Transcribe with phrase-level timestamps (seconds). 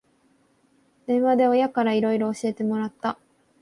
[1.05, 3.19] 電話で親からいろいろ教えてもらった